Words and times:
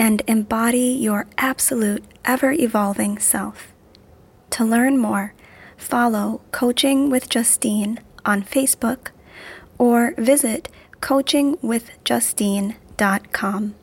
and 0.00 0.22
embody 0.26 0.96
your 0.98 1.26
absolute, 1.36 2.02
ever 2.24 2.52
evolving 2.52 3.18
self. 3.18 3.74
To 4.48 4.64
learn 4.64 4.96
more, 4.96 5.34
follow 5.76 6.40
Coaching 6.52 7.10
with 7.10 7.28
Justine 7.28 8.00
on 8.24 8.42
Facebook 8.42 9.08
or 9.76 10.14
visit 10.16 10.70
coachingwithjustine.com. 11.02 13.74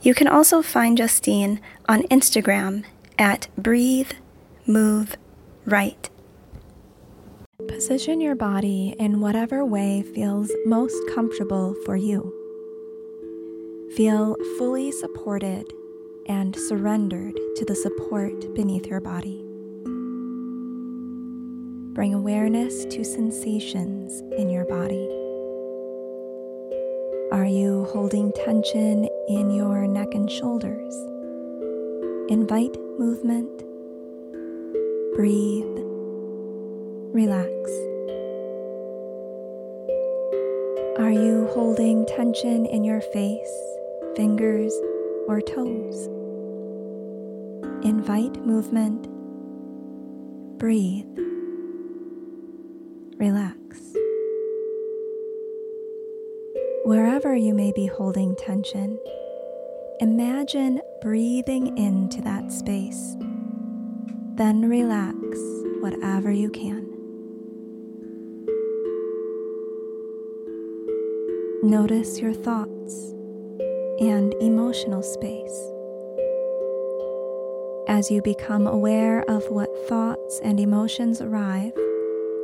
You 0.00 0.14
can 0.14 0.28
also 0.28 0.62
find 0.62 0.96
Justine 0.96 1.60
on 1.88 2.04
Instagram 2.04 2.84
at 3.18 3.48
Breathe, 3.58 4.12
Move, 4.64 5.16
Right. 5.66 6.08
Position 7.66 8.20
your 8.20 8.36
body 8.36 8.94
in 9.00 9.20
whatever 9.20 9.64
way 9.64 10.02
feels 10.02 10.52
most 10.66 10.96
comfortable 11.14 11.74
for 11.84 11.96
you. 11.96 12.43
Feel 13.96 14.34
fully 14.58 14.90
supported 14.90 15.72
and 16.26 16.56
surrendered 16.56 17.38
to 17.54 17.64
the 17.64 17.76
support 17.76 18.52
beneath 18.52 18.86
your 18.86 19.00
body. 19.00 19.40
Bring 21.94 22.12
awareness 22.12 22.86
to 22.86 23.04
sensations 23.04 24.20
in 24.36 24.50
your 24.50 24.64
body. 24.64 25.06
Are 27.30 27.46
you 27.46 27.84
holding 27.92 28.32
tension 28.32 29.08
in 29.28 29.52
your 29.52 29.86
neck 29.86 30.08
and 30.12 30.28
shoulders? 30.28 30.94
Invite 32.28 32.76
movement. 32.98 33.62
Breathe. 35.14 35.78
Relax. 37.14 37.70
Are 40.98 41.12
you 41.12 41.48
holding 41.52 42.06
tension 42.06 42.66
in 42.66 42.82
your 42.82 43.00
face? 43.00 43.74
Fingers, 44.16 44.72
or 45.28 45.40
toes. 45.40 46.08
Invite 47.84 48.44
movement. 48.46 49.08
Breathe. 50.58 51.06
Relax. 53.18 53.94
Wherever 56.84 57.34
you 57.34 57.54
may 57.54 57.72
be 57.72 57.86
holding 57.86 58.36
tension, 58.36 58.98
imagine 60.00 60.80
breathing 61.00 61.76
into 61.78 62.20
that 62.22 62.52
space. 62.52 63.16
Then 64.36 64.68
relax 64.68 65.16
whatever 65.80 66.30
you 66.30 66.50
can. 66.50 66.84
Notice 71.62 72.20
your 72.20 72.34
thoughts 72.34 73.14
and 74.00 74.34
emotional 74.40 75.02
space. 75.02 75.70
As 77.86 78.10
you 78.10 78.22
become 78.22 78.66
aware 78.66 79.22
of 79.30 79.44
what 79.50 79.70
thoughts 79.88 80.40
and 80.42 80.58
emotions 80.58 81.20
arrive, 81.20 81.72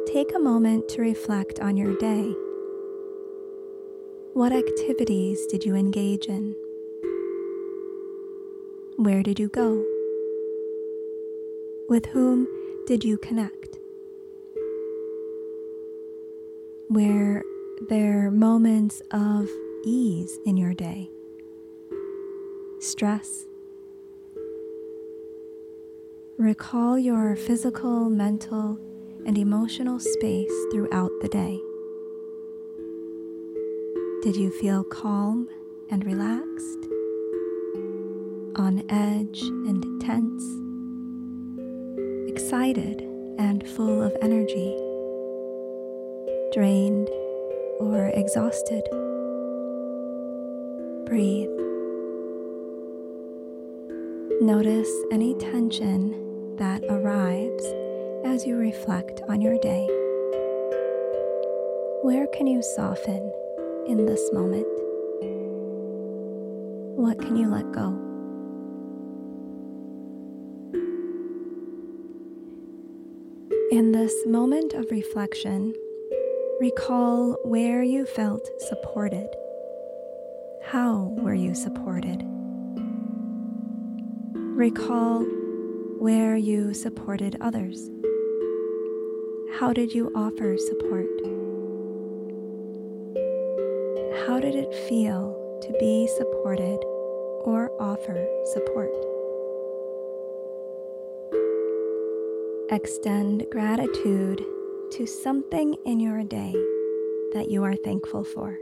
take 0.07 0.35
a 0.35 0.39
moment 0.39 0.89
to 0.91 1.03
reflect 1.03 1.59
on 1.61 1.77
your 1.77 1.97
day. 1.97 2.35
What 4.33 4.53
activities 4.53 5.45
did 5.47 5.65
you 5.65 5.75
engage 5.75 6.27
in? 6.27 6.55
Where 8.97 9.23
did 9.23 9.41
you 9.41 9.49
go? 9.49 9.85
With 11.89 12.07
whom 12.07 12.47
did 12.87 13.03
you 13.03 13.19
connect? 13.19 13.79
Were 16.89 17.43
there 17.89 18.31
moments 18.31 19.03
of 19.11 19.49
ease 19.85 20.39
in 20.45 20.57
your 20.57 20.75
day? 20.75 21.11
Stress. 22.81 23.47
Recall 26.39 26.99
your 26.99 27.37
physical, 27.37 28.09
mental, 28.09 28.79
and 29.27 29.37
emotional 29.37 30.01
space 30.01 30.53
throughout 30.73 31.11
the 31.21 31.29
day. 31.29 31.61
Did 34.23 34.37
you 34.37 34.51
feel 34.51 34.83
calm 34.85 35.49
and 35.91 36.07
relaxed? 36.07 36.79
On 38.57 38.83
edge 38.89 39.43
and 39.43 40.01
tense? 40.01 40.43
Excited 42.31 43.03
and 43.39 43.67
full 43.69 44.03
of 44.03 44.17
energy? 44.23 44.75
Drained 46.55 47.09
or 47.79 48.11
exhausted? 48.15 48.85
Breathe. 51.07 51.70
Notice 54.41 54.91
any 55.13 55.35
tension 55.35 56.57
that 56.57 56.83
arrives 56.85 57.63
as 58.25 58.47
you 58.47 58.57
reflect 58.57 59.21
on 59.29 59.43
your 59.43 59.59
day. 59.59 59.87
Where 62.01 62.27
can 62.29 62.47
you 62.47 62.63
soften 62.63 63.31
in 63.87 64.07
this 64.07 64.33
moment? 64.33 64.67
What 66.97 67.21
can 67.21 67.37
you 67.37 67.51
let 67.51 67.71
go? 67.73 67.89
In 73.71 73.93
this 73.93 74.15
moment 74.27 74.73
of 74.73 74.91
reflection, 74.91 75.75
recall 76.61 77.37
where 77.45 77.83
you 77.83 78.07
felt 78.07 78.49
supported. 78.69 79.29
How 80.63 81.15
were 81.19 81.35
you 81.35 81.55
supported? 81.55 82.30
Recall 84.61 85.21
where 85.99 86.37
you 86.37 86.75
supported 86.75 87.35
others. 87.41 87.91
How 89.53 89.73
did 89.73 89.95
you 89.95 90.13
offer 90.15 90.59
support? 90.59 91.09
How 94.27 94.39
did 94.39 94.55
it 94.55 94.71
feel 94.87 95.33
to 95.63 95.73
be 95.81 96.07
supported 96.09 96.79
or 97.47 97.73
offer 97.81 98.23
support? 98.53 98.93
Extend 102.71 103.47
gratitude 103.51 104.45
to 104.91 105.07
something 105.07 105.75
in 105.87 106.01
your 106.01 106.23
day 106.23 106.53
that 107.33 107.47
you 107.49 107.65
are 107.65 107.77
thankful 107.77 108.25
for. 108.25 108.61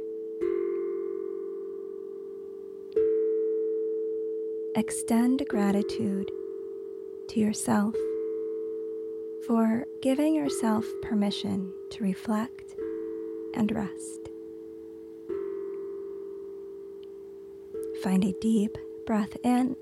Extend 4.79 5.45
gratitude 5.49 6.31
to 7.29 7.41
yourself 7.41 7.97
for 9.45 9.85
giving 10.03 10.37
yourself 10.37 10.85
permission 11.03 11.73
to 11.91 12.05
reflect 12.05 12.77
and 13.57 13.73
rest. 13.73 14.29
Find 18.05 18.25
a 18.25 18.33
deep 18.41 18.79
breath 19.05 19.37
in, 19.43 19.75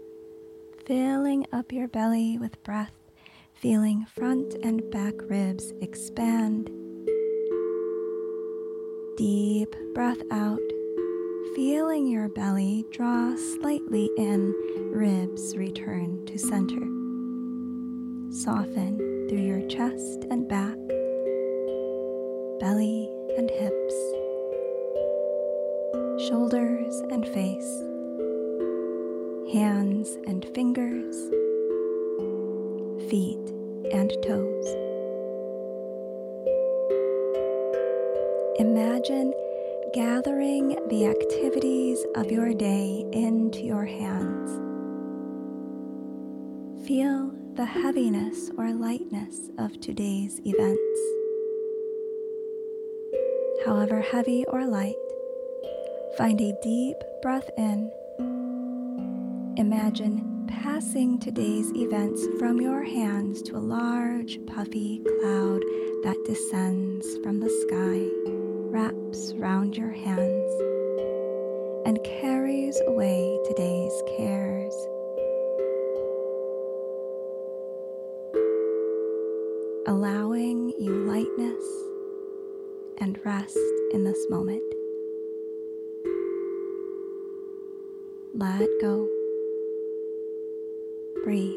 filling 0.87 1.47
up 1.53 1.73
your 1.73 1.89
belly 1.89 2.39
with 2.39 2.63
breath, 2.65 2.95
feeling 3.53 4.07
front 4.15 4.55
and 4.63 4.91
back 4.91 5.13
ribs 5.29 5.75
expand. 5.83 6.71
Deep 9.19 9.77
breath 9.95 10.23
out 10.31 10.59
feeling 11.57 12.07
your 12.07 12.29
belly 12.29 12.85
draw 12.91 13.35
slightly 13.35 14.11
in, 14.19 14.53
ribs 14.93 15.57
return 15.57 16.23
to 16.27 16.39
center. 16.39 16.83
Soften 18.31 18.99
through 19.27 19.41
your 19.41 19.67
chest 19.67 20.27
and 20.31 20.47
back, 20.47 20.77
belly 22.61 23.11
and 23.39 23.49
hips, 23.49 23.95
shoulders 26.29 27.01
and 27.11 27.27
face, 27.29 27.83
hands 29.51 30.19
and 30.27 30.45
fingers, 30.55 31.17
feet 33.09 33.51
and 33.95 34.13
toes. 34.23 34.67
Imagine 38.59 39.33
gathering 39.95 40.77
the 40.89 41.07
activities 41.07 42.05
of 42.17 42.31
your 42.31 42.55
day 42.55 43.05
into 43.13 43.61
your 43.61 43.85
hands, 43.85 44.61
Feel 46.85 47.33
the 47.55 47.65
heaviness 47.65 48.51
or 48.57 48.73
lightness 48.73 49.51
of 49.59 49.81
today's 49.81 50.41
events. 50.45 51.01
However 53.67 54.01
heavy 54.01 54.45
or 54.47 54.67
light, 54.67 54.95
find 56.17 56.41
a 56.41 56.57
deep 56.63 56.97
breath 57.23 57.51
in. 57.59 57.91
Imagine 59.57 60.47
passing 60.47 61.19
today's 61.19 61.73
events 61.75 62.25
from 62.39 62.61
your 62.61 62.85
hands 62.85 63.43
to 63.43 63.57
a 63.57 63.59
large, 63.59 64.39
puffy 64.47 65.01
cloud 65.01 65.63
that 66.05 66.23
descends 66.25 67.19
from 67.25 67.41
the 67.41 67.51
sky, 67.51 68.46
wraps 68.77 69.33
round 69.39 69.75
your 69.75 69.89
hands, 69.89 70.53
and 71.87 71.99
carries 72.05 72.79
away 72.89 73.39
today's 73.47 74.03
cares. 74.19 74.75
Allowing 79.87 80.75
you 80.79 80.93
lightness 81.07 81.65
and 82.99 83.19
rest 83.25 83.57
in 83.93 84.05
this 84.05 84.27
moment. 84.29 84.63
Let 88.35 88.69
go. 88.83 89.09
Breathe. 91.25 91.57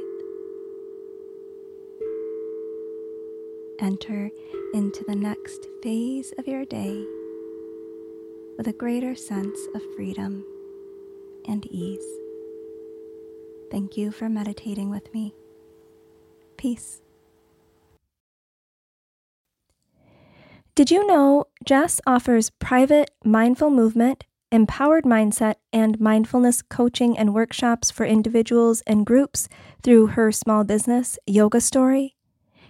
Enter 3.80 4.32
into 4.74 5.04
the 5.08 5.16
next 5.16 5.66
phase 5.82 6.34
of 6.38 6.48
your 6.48 6.66
day 6.66 7.06
with 8.58 8.68
a 8.68 8.74
greater 8.74 9.16
sense 9.16 9.58
of 9.76 9.82
freedom 9.96 10.44
and 11.48 11.66
ease. 11.68 12.06
Thank 13.72 13.98
you 13.98 14.12
for 14.12 14.30
meditating 14.30 14.90
with 14.90 15.14
me. 15.14 15.34
Peace. 16.58 17.02
Did 20.76 20.92
you 20.92 21.06
know 21.08 21.46
Jess 21.66 22.02
offers 22.06 22.50
private 22.50 23.12
mindful 23.24 23.70
movement 23.70 24.26
empowered 24.52 25.04
mindset, 25.04 25.56
and 25.72 26.00
mindfulness 26.00 26.62
coaching 26.62 27.18
and 27.18 27.34
workshops 27.34 27.92
for 27.92 28.06
individuals 28.06 28.82
and 28.88 29.06
groups 29.06 29.48
through 29.84 30.08
her 30.08 30.32
small 30.32 30.64
business, 30.64 31.20
Yoga 31.28 31.62
Story. 31.62 32.16